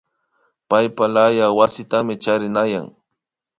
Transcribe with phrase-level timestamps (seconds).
[0.69, 2.85] Paypalaya wasitami charinayan